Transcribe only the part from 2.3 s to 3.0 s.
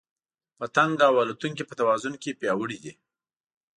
پیاوړي دي.